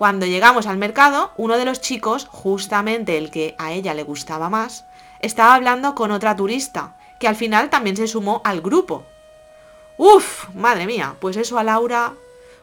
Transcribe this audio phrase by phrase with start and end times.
[0.00, 4.48] Cuando llegamos al mercado, uno de los chicos, justamente el que a ella le gustaba
[4.48, 4.86] más,
[5.20, 9.04] estaba hablando con otra turista, que al final también se sumó al grupo.
[9.98, 12.14] Uf, madre mía, pues eso a Laura...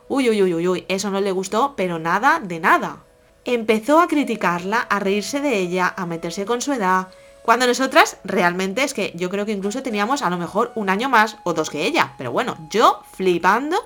[0.07, 3.03] Uy, uy, uy, uy, uy, eso no le gustó, pero nada de nada.
[3.45, 7.09] Empezó a criticarla, a reírse de ella, a meterse con su edad,
[7.43, 11.07] cuando nosotras realmente es que yo creo que incluso teníamos a lo mejor un año
[11.07, 12.15] más o dos que ella.
[12.17, 13.77] Pero bueno, yo flipando.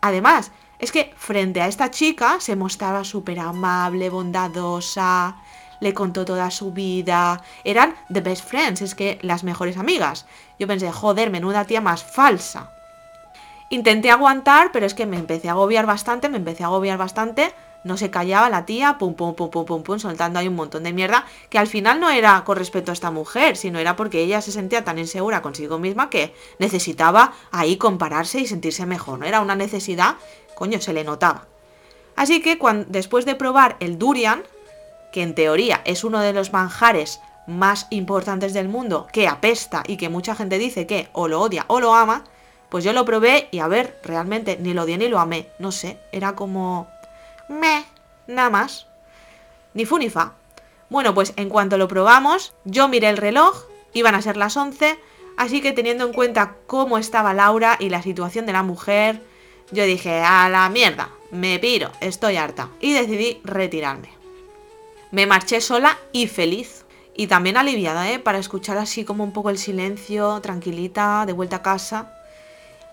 [0.00, 5.36] Además, es que frente a esta chica se mostraba súper amable, bondadosa,
[5.80, 10.26] le contó toda su vida, eran the best friends, es que las mejores amigas.
[10.58, 12.70] Yo pensé, joder, menuda tía más falsa.
[13.68, 17.52] Intenté aguantar, pero es que me empecé a agobiar bastante, me empecé a agobiar bastante,
[17.86, 20.82] no se callaba la tía, pum, pum, pum, pum, pum, pum, soltando ahí un montón
[20.82, 24.20] de mierda, que al final no era con respecto a esta mujer, sino era porque
[24.20, 29.26] ella se sentía tan insegura consigo misma que necesitaba ahí compararse y sentirse mejor, ¿no?
[29.26, 30.16] Era una necesidad
[30.56, 31.46] Coño, se le notaba.
[32.16, 32.58] Así que
[32.88, 34.42] después de probar el durian,
[35.12, 39.98] que en teoría es uno de los manjares más importantes del mundo, que apesta y
[39.98, 42.24] que mucha gente dice que o lo odia o lo ama,
[42.70, 45.50] pues yo lo probé y a ver, realmente ni lo odié ni lo amé.
[45.58, 46.88] No sé, era como...
[47.48, 47.84] Me,
[48.26, 48.86] nada más.
[49.74, 50.34] Ni fu ni fa.
[50.88, 54.98] Bueno, pues en cuanto lo probamos, yo miré el reloj, iban a ser las 11,
[55.36, 59.22] así que teniendo en cuenta cómo estaba Laura y la situación de la mujer,
[59.72, 62.68] yo dije, a la mierda, me piro, estoy harta.
[62.80, 64.10] Y decidí retirarme.
[65.10, 66.84] Me marché sola y feliz.
[67.14, 68.18] Y también aliviada, ¿eh?
[68.18, 72.12] Para escuchar así como un poco el silencio, tranquilita, de vuelta a casa.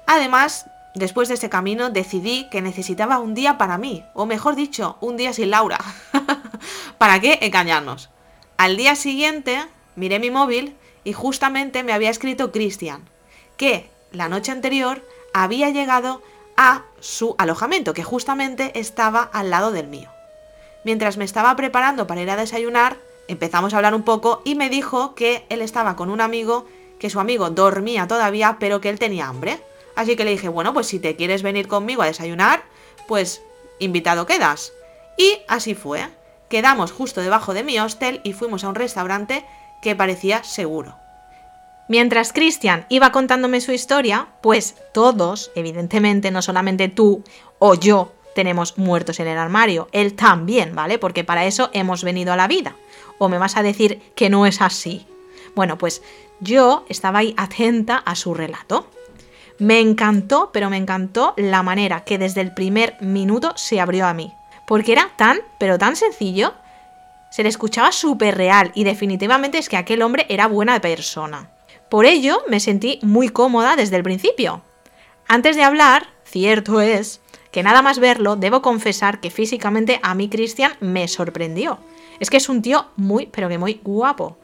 [0.07, 4.03] Además, después de ese camino, decidí que necesitaba un día para mí.
[4.13, 5.79] O mejor dicho, un día sin Laura.
[6.97, 8.09] ¿Para qué engañarnos?
[8.57, 13.09] Al día siguiente, miré mi móvil y justamente me había escrito Cristian,
[13.57, 16.21] que la noche anterior había llegado
[16.55, 20.09] a su alojamiento, que justamente estaba al lado del mío.
[20.83, 24.69] Mientras me estaba preparando para ir a desayunar, empezamos a hablar un poco y me
[24.69, 26.67] dijo que él estaba con un amigo,
[26.99, 29.59] que su amigo dormía todavía, pero que él tenía hambre.
[29.95, 32.63] Así que le dije, bueno, pues si te quieres venir conmigo a desayunar,
[33.07, 33.41] pues
[33.79, 34.73] invitado quedas.
[35.17, 36.07] Y así fue.
[36.49, 39.45] Quedamos justo debajo de mi hostel y fuimos a un restaurante
[39.81, 40.95] que parecía seguro.
[41.87, 47.23] Mientras Christian iba contándome su historia, pues todos, evidentemente, no solamente tú
[47.59, 50.97] o yo, tenemos muertos en el armario, él también, ¿vale?
[50.97, 52.75] Porque para eso hemos venido a la vida.
[53.19, 55.05] ¿O me vas a decir que no es así?
[55.55, 56.01] Bueno, pues
[56.39, 58.87] yo estaba ahí atenta a su relato.
[59.63, 64.13] Me encantó, pero me encantó la manera que desde el primer minuto se abrió a
[64.13, 64.33] mí.
[64.67, 66.53] Porque era tan, pero tan sencillo,
[67.31, 71.49] se le escuchaba súper real y definitivamente es que aquel hombre era buena persona.
[71.87, 74.61] Por ello, me sentí muy cómoda desde el principio.
[75.29, 77.21] Antes de hablar, cierto es
[77.53, 81.79] que nada más verlo, debo confesar que físicamente a mí Cristian me sorprendió.
[82.19, 84.37] Es que es un tío muy, pero que muy guapo.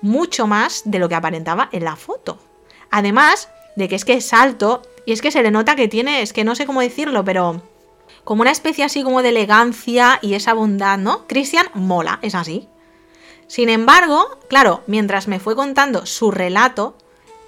[0.00, 2.38] Mucho más de lo que aparentaba en la foto.
[2.90, 6.22] Además de que es que es alto y es que se le nota que tiene,
[6.22, 7.62] es que no sé cómo decirlo, pero
[8.24, 11.26] como una especie así como de elegancia y esa bondad, ¿no?
[11.26, 12.68] Cristian mola, es así.
[13.46, 16.96] Sin embargo, claro, mientras me fue contando su relato,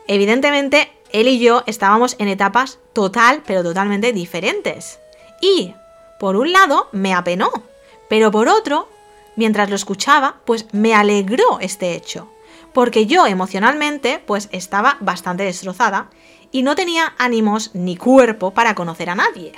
[0.07, 4.99] evidentemente él y yo estábamos en etapas total, pero totalmente diferentes.
[5.41, 5.75] Y,
[6.19, 7.51] por un lado, me apenó,
[8.09, 8.89] pero por otro,
[9.37, 12.29] mientras lo escuchaba, pues me alegró este hecho,
[12.75, 16.11] porque yo emocionalmente, pues estaba bastante destrozada
[16.53, 19.53] y no tenía ánimos ni cuerpo para conocer a nadie.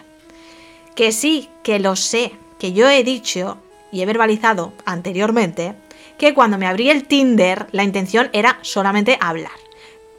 [0.94, 3.59] Que sí, que lo sé, que yo he dicho
[3.91, 5.75] y he verbalizado anteriormente,
[6.19, 9.53] que cuando me abrí el Tinder la intención era solamente hablar.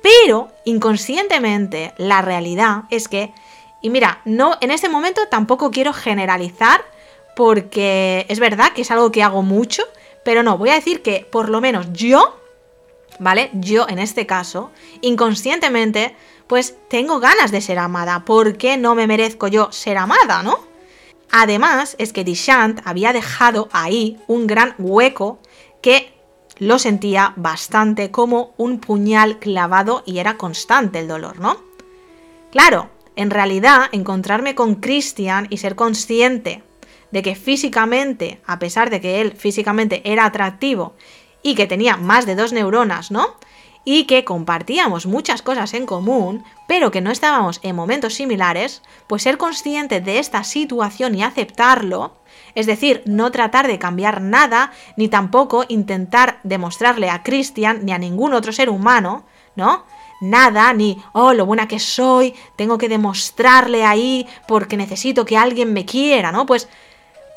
[0.01, 3.31] Pero inconscientemente la realidad es que,
[3.81, 6.83] y mira, no en este momento tampoco quiero generalizar
[7.35, 9.83] porque es verdad que es algo que hago mucho,
[10.23, 12.35] pero no, voy a decir que por lo menos yo,
[13.19, 13.49] ¿vale?
[13.53, 16.15] Yo en este caso, inconscientemente,
[16.47, 18.25] pues tengo ganas de ser amada.
[18.25, 20.59] ¿Por qué no me merezco yo ser amada, no?
[21.31, 25.39] Además, es que Dishant había dejado ahí un gran hueco
[25.81, 26.13] que
[26.59, 31.57] lo sentía bastante como un puñal clavado y era constante el dolor, ¿no?
[32.51, 36.63] Claro, en realidad encontrarme con Christian y ser consciente
[37.11, 40.95] de que físicamente, a pesar de que él físicamente era atractivo
[41.43, 43.35] y que tenía más de dos neuronas, ¿no?
[43.83, 49.23] Y que compartíamos muchas cosas en común, pero que no estábamos en momentos similares, pues
[49.23, 52.17] ser consciente de esta situación y aceptarlo
[52.57, 57.99] es decir, no tratar de cambiar nada, ni tampoco intentar demostrarle a Christian ni a
[57.99, 59.25] ningún otro ser humano,
[59.55, 59.83] ¿no?
[60.21, 65.71] Nada, ni, oh, lo buena que soy, tengo que demostrarle ahí porque necesito que alguien
[65.71, 66.47] me quiera, ¿no?
[66.47, 66.67] Pues,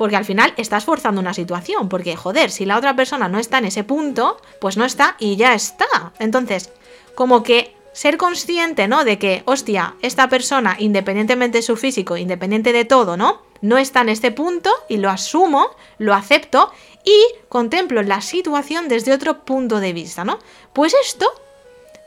[0.00, 3.58] porque al final estás forzando una situación, porque joder, si la otra persona no está
[3.58, 6.14] en ese punto, pues no está y ya está.
[6.18, 6.70] Entonces,
[7.14, 9.04] como que ser consciente, ¿no?
[9.04, 13.42] De que, hostia, esta persona, independientemente de su físico, independiente de todo, ¿no?
[13.60, 15.68] No está en este punto y lo asumo,
[15.98, 16.72] lo acepto
[17.04, 20.38] y contemplo la situación desde otro punto de vista, ¿no?
[20.72, 21.30] Pues esto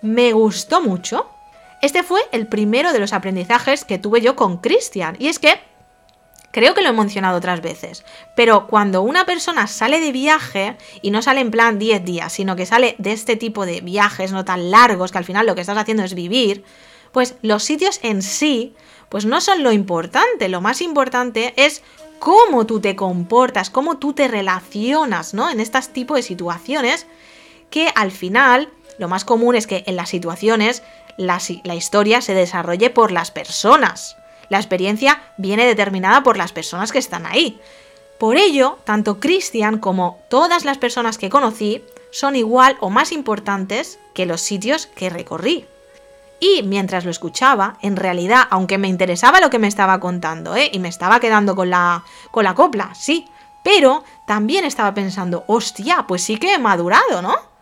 [0.01, 1.28] me gustó mucho.
[1.84, 5.16] Este fue el primero de los aprendizajes que tuve yo con Christian.
[5.19, 5.60] Y es que
[6.54, 8.06] Creo que lo he mencionado otras veces,
[8.36, 12.56] pero cuando una persona sale de viaje, y no sale en plan 10 días, sino
[12.56, 15.62] que sale de este tipo de viajes no tan largos, que al final lo que
[15.62, 16.64] estás haciendo es vivir,
[17.12, 18.76] pues los sitios en sí,
[19.10, 21.82] pues no son lo importante, lo más importante es
[22.20, 25.50] cómo tú te comportas, cómo tú te relacionas, ¿no?
[25.50, 27.08] En este tipo de situaciones,
[27.72, 30.84] que al final lo más común es que en las situaciones
[31.18, 34.18] la, la historia se desarrolle por las personas.
[34.50, 37.60] La experiencia viene determinada por las personas que están ahí.
[38.19, 44.00] Por ello, tanto Christian como todas las personas que conocí son igual o más importantes
[44.13, 45.66] que los sitios que recorrí.
[46.40, 50.69] Y mientras lo escuchaba, en realidad, aunque me interesaba lo que me estaba contando, ¿eh?
[50.72, 53.28] y me estaba quedando con la, con la copla, sí,
[53.63, 57.53] pero también estaba pensando, hostia, pues sí que he madurado, ¿no?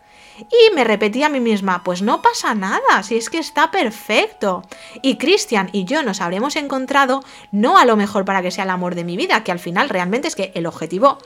[0.50, 4.62] Y me repetía a mí misma, pues no pasa nada, si es que está perfecto.
[5.02, 8.70] Y Cristian y yo nos habremos encontrado no a lo mejor para que sea el
[8.70, 11.18] amor de mi vida, que al final realmente es que el objetivo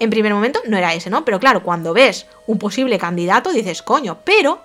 [0.00, 1.24] en primer momento no era ese, ¿no?
[1.24, 4.60] Pero claro, cuando ves un posible candidato dices, coño, pero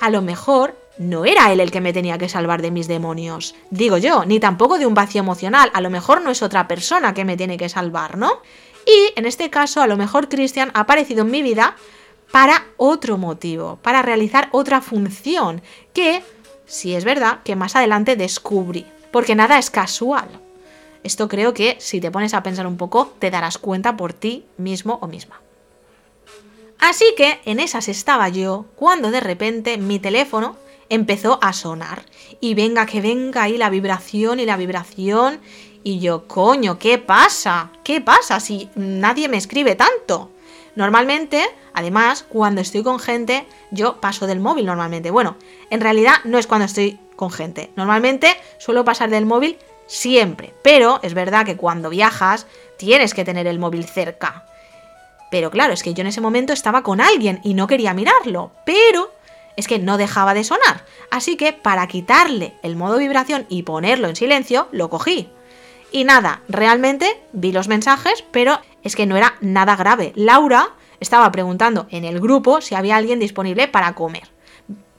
[0.00, 3.54] a lo mejor no era él el que me tenía que salvar de mis demonios.
[3.70, 7.14] Digo yo, ni tampoco de un vacío emocional, a lo mejor no es otra persona
[7.14, 8.40] que me tiene que salvar, ¿no?
[8.86, 11.76] Y en este caso, a lo mejor Cristian ha aparecido en mi vida
[12.34, 16.20] para otro motivo, para realizar otra función, que,
[16.66, 20.26] si es verdad, que más adelante descubrí, porque nada es casual.
[21.04, 24.46] Esto creo que si te pones a pensar un poco, te darás cuenta por ti
[24.56, 25.40] mismo o misma.
[26.80, 30.56] Así que en esas estaba yo cuando de repente mi teléfono
[30.88, 32.04] empezó a sonar.
[32.40, 35.38] Y venga, que venga ahí la vibración y la vibración.
[35.84, 37.70] Y yo, coño, ¿qué pasa?
[37.84, 40.32] ¿Qué pasa si nadie me escribe tanto?
[40.76, 45.10] Normalmente, además, cuando estoy con gente, yo paso del móvil normalmente.
[45.10, 45.36] Bueno,
[45.70, 47.70] en realidad no es cuando estoy con gente.
[47.76, 48.28] Normalmente
[48.58, 49.56] suelo pasar del móvil
[49.86, 50.52] siempre.
[50.62, 54.46] Pero es verdad que cuando viajas tienes que tener el móvil cerca.
[55.30, 58.52] Pero claro, es que yo en ese momento estaba con alguien y no quería mirarlo.
[58.64, 59.12] Pero
[59.56, 60.84] es que no dejaba de sonar.
[61.10, 65.28] Así que para quitarle el modo vibración y ponerlo en silencio, lo cogí.
[65.94, 70.12] Y nada, realmente vi los mensajes, pero es que no era nada grave.
[70.16, 74.28] Laura estaba preguntando en el grupo si había alguien disponible para comer.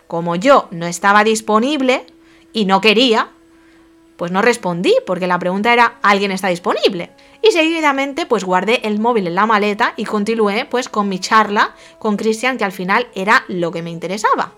[0.08, 2.06] Como yo no estaba disponible
[2.54, 3.28] y no quería,
[4.16, 7.12] pues no respondí, porque la pregunta era ¿alguien está disponible?
[7.42, 11.76] Y seguidamente pues guardé el móvil en la maleta y continué pues con mi charla
[12.00, 14.54] con Cristian, que al final era lo que me interesaba.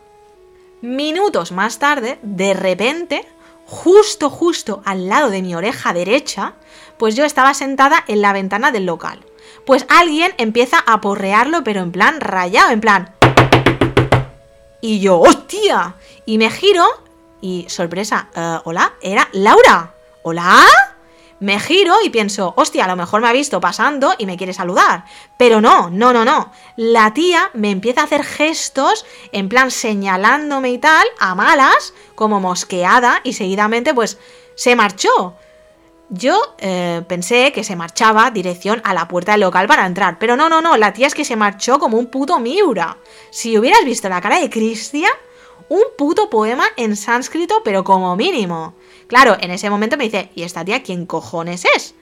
[0.81, 3.25] Minutos más tarde, de repente,
[3.68, 6.54] justo, justo al lado de mi oreja derecha,
[6.98, 9.24] pues yo estaba sentada en la ventana del local.
[9.66, 13.14] Pues alguien empieza a porrearlo, pero en plan rayado, en plan...
[14.80, 15.96] Y yo, ¡hostia!
[16.25, 16.86] Y me giro
[17.42, 19.94] y, sorpresa, eh, hola, era Laura.
[20.24, 20.66] ¿Hola?
[21.39, 24.54] Me giro y pienso, hostia, a lo mejor me ha visto pasando y me quiere
[24.54, 25.06] saludar.
[25.38, 26.52] Pero no, no, no, no.
[26.76, 32.40] La tía me empieza a hacer gestos, en plan señalándome y tal, a malas, como
[32.40, 34.18] mosqueada, y seguidamente pues
[34.56, 35.35] se marchó.
[36.09, 40.38] Yo eh, pensé que se marchaba dirección a la puerta del local para entrar, pero
[40.38, 42.97] no, no, no, la tía es que se marchó como un puto Miura.
[43.30, 45.11] Si hubieras visto la cara de Cristian,
[45.69, 48.76] un puto poema en sánscrito, pero como mínimo.
[49.07, 51.95] Claro, en ese momento me dice, ¿y esta tía quién cojones es?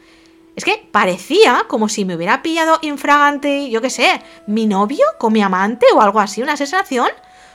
[0.55, 5.33] Es que parecía como si me hubiera pillado infragante, yo qué sé, mi novio con
[5.33, 7.09] mi amante o algo así, una sensación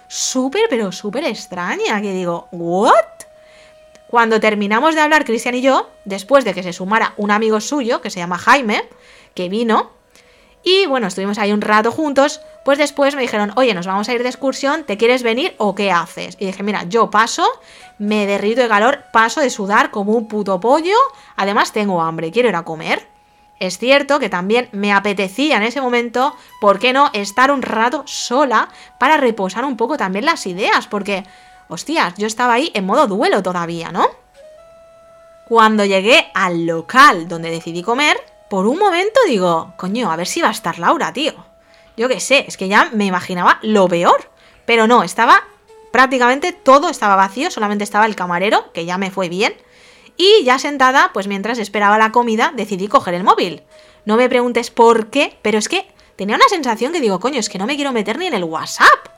[0.09, 2.93] súper, pero súper extraña, que digo, ¿what?
[4.09, 8.01] Cuando terminamos de hablar Cristian y yo, después de que se sumara un amigo suyo,
[8.01, 8.83] que se llama Jaime,
[9.35, 9.93] que vino,
[10.63, 14.15] y bueno, estuvimos ahí un rato juntos, pues después me dijeron, oye, nos vamos a
[14.15, 16.37] ir de excursión, ¿te quieres venir o qué haces?
[16.39, 17.47] Y dije, mira, yo paso,
[17.99, 20.97] me derrito de calor, paso de sudar como un puto pollo,
[21.37, 23.09] además tengo hambre, quiero ir a comer.
[23.59, 28.05] Es cierto que también me apetecía en ese momento, ¿por qué no?, estar un rato
[28.07, 31.25] sola para reposar un poco también las ideas, porque,
[31.69, 34.07] hostias, yo estaba ahí en modo duelo todavía, ¿no?
[35.47, 38.19] Cuando llegué al local donde decidí comer,
[38.51, 41.33] por un momento digo, coño, a ver si va a estar Laura, tío.
[41.97, 44.29] Yo qué sé, es que ya me imaginaba lo peor.
[44.67, 45.45] Pero no, estaba
[45.93, 49.55] prácticamente todo estaba vacío, solamente estaba el camarero, que ya me fue bien.
[50.17, 53.63] Y ya sentada, pues mientras esperaba la comida, decidí coger el móvil.
[54.05, 57.49] No me preguntes por qué, pero es que tenía una sensación que digo, coño, es
[57.49, 59.10] que no me quiero meter ni en el WhatsApp.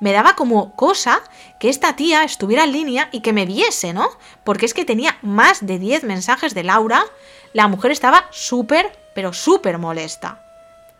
[0.00, 1.22] Me daba como cosa
[1.58, 4.08] que esta tía estuviera en línea y que me viese, ¿no?
[4.44, 7.04] Porque es que tenía más de 10 mensajes de Laura.
[7.52, 10.42] La mujer estaba súper, pero súper molesta.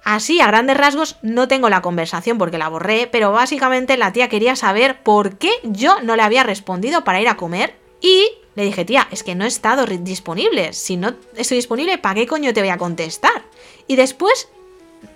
[0.04, 4.28] Así, a grandes rasgos, no tengo la conversación porque la borré, pero básicamente la tía
[4.28, 8.64] quería saber por qué yo no le había respondido para ir a comer y le
[8.64, 10.72] dije, tía, es que no he estado disponible.
[10.72, 13.44] Si no estoy disponible, ¿para qué coño te voy a contestar?
[13.86, 14.48] Y después,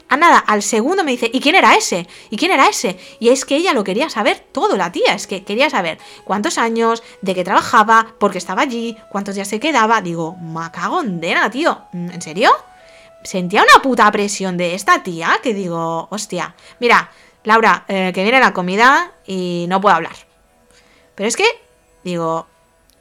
[0.09, 2.07] a nada, al segundo me dice, ¿y quién era ese?
[2.31, 2.99] ¿Y quién era ese?
[3.21, 5.15] Y es que ella lo quería saber todo, la tía.
[5.15, 9.49] Es que quería saber cuántos años, de qué trabajaba, por qué estaba allí, cuántos días
[9.49, 10.01] se quedaba.
[10.01, 11.83] Digo, macagondena, tío.
[11.93, 12.51] ¿En serio?
[13.25, 17.11] sentía una puta presión de esta tía que digo, hostia, mira,
[17.43, 20.15] Laura, eh, que viene la comida y no puedo hablar.
[21.15, 21.47] Pero es que,
[22.03, 22.47] digo,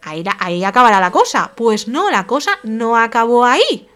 [0.02, 1.52] ahí, ahí acabará la cosa.
[1.56, 3.90] Pues no, la cosa no acabó ahí.